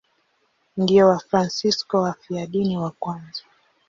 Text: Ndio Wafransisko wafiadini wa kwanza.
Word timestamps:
Ndio 0.77 1.07
Wafransisko 1.07 2.01
wafiadini 2.01 2.77
wa 2.77 2.91
kwanza. 2.91 3.43